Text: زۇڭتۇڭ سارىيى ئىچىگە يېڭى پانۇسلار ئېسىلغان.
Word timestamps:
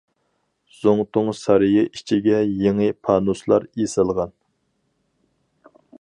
زۇڭتۇڭ 0.77 1.27
سارىيى 1.39 1.83
ئىچىگە 1.99 2.41
يېڭى 2.63 2.89
پانۇسلار 3.09 3.69
ئېسىلغان. 3.77 4.35